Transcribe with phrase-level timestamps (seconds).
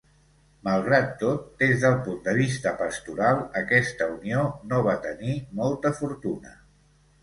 [0.67, 6.61] Malgrat tot, des del punt de vista pastoral aquesta unió no va tenir molta fortuna.